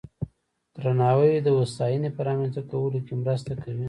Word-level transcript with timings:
درناوی 0.75 1.31
د 1.41 1.47
هوساینې 1.57 2.09
په 2.13 2.21
رامنځته 2.27 2.61
کولو 2.71 2.99
کې 3.05 3.13
مرسته 3.21 3.51
کوي. 3.61 3.79